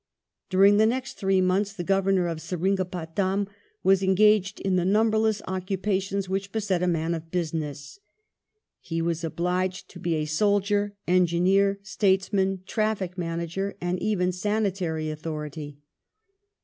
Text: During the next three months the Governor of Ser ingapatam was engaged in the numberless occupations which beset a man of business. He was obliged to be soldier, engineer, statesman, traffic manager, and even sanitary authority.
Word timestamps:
During 0.49 0.77
the 0.77 0.87
next 0.87 1.13
three 1.19 1.41
months 1.41 1.73
the 1.73 1.83
Governor 1.83 2.25
of 2.25 2.41
Ser 2.41 2.57
ingapatam 2.57 3.47
was 3.83 4.01
engaged 4.01 4.59
in 4.59 4.75
the 4.75 4.83
numberless 4.83 5.43
occupations 5.47 6.27
which 6.27 6.51
beset 6.51 6.81
a 6.81 6.87
man 6.87 7.13
of 7.13 7.29
business. 7.29 7.99
He 8.79 8.99
was 8.99 9.23
obliged 9.23 9.89
to 9.91 9.99
be 9.99 10.25
soldier, 10.25 10.95
engineer, 11.07 11.79
statesman, 11.83 12.63
traffic 12.65 13.15
manager, 13.15 13.75
and 13.79 13.99
even 14.01 14.31
sanitary 14.31 15.11
authority. 15.11 15.77